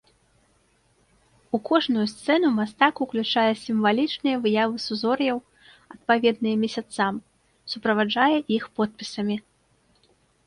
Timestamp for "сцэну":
2.13-2.47